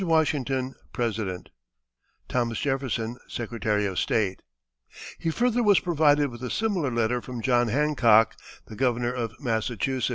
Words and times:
WASHINGTON, 0.03 0.73
President. 0.93 1.49
"THOMAS 2.27 2.59
JEFFERSON, 2.61 3.17
"Secy 3.27 3.85
of 3.85 3.99
State." 3.99 4.41
He 5.19 5.29
further 5.29 5.61
was 5.61 5.79
provided 5.79 6.31
with 6.31 6.41
a 6.41 6.49
similar 6.49 6.89
letter 6.89 7.21
from 7.21 7.43
John 7.43 7.67
Hancock, 7.67 8.35
the 8.65 8.75
Governor 8.75 9.13
of 9.13 9.39
Massachusetts. 9.39 10.09